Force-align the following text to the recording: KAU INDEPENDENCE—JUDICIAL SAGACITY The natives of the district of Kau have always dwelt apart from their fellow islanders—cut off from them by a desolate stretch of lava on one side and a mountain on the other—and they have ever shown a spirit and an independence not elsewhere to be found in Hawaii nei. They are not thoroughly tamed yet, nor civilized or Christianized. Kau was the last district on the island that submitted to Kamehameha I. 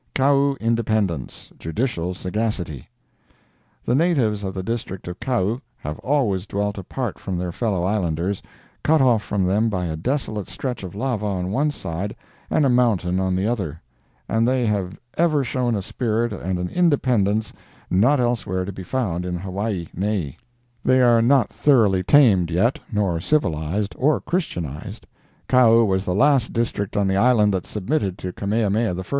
KAU 0.15 0.57
INDEPENDENCE—JUDICIAL 0.59 2.15
SAGACITY 2.15 2.89
The 3.85 3.93
natives 3.93 4.43
of 4.43 4.55
the 4.55 4.63
district 4.63 5.07
of 5.07 5.19
Kau 5.19 5.61
have 5.77 5.99
always 5.99 6.47
dwelt 6.47 6.79
apart 6.79 7.19
from 7.19 7.37
their 7.37 7.51
fellow 7.51 7.83
islanders—cut 7.83 8.99
off 8.99 9.21
from 9.21 9.43
them 9.43 9.69
by 9.69 9.85
a 9.85 9.95
desolate 9.95 10.47
stretch 10.47 10.81
of 10.83 10.95
lava 10.95 11.27
on 11.27 11.51
one 11.51 11.69
side 11.69 12.15
and 12.49 12.65
a 12.65 12.69
mountain 12.69 13.19
on 13.19 13.35
the 13.35 13.45
other—and 13.45 14.47
they 14.47 14.65
have 14.65 14.97
ever 15.19 15.43
shown 15.43 15.75
a 15.75 15.83
spirit 15.83 16.33
and 16.33 16.57
an 16.57 16.69
independence 16.69 17.53
not 17.91 18.19
elsewhere 18.19 18.65
to 18.65 18.71
be 18.73 18.81
found 18.81 19.23
in 19.23 19.37
Hawaii 19.37 19.85
nei. 19.93 20.35
They 20.83 20.99
are 20.99 21.21
not 21.21 21.51
thoroughly 21.53 22.01
tamed 22.01 22.49
yet, 22.49 22.79
nor 22.91 23.21
civilized 23.21 23.93
or 23.99 24.19
Christianized. 24.19 25.05
Kau 25.47 25.83
was 25.83 26.05
the 26.05 26.15
last 26.15 26.53
district 26.53 26.97
on 26.97 27.07
the 27.07 27.17
island 27.17 27.53
that 27.53 27.67
submitted 27.67 28.17
to 28.17 28.33
Kamehameha 28.33 28.95
I. 28.99 29.03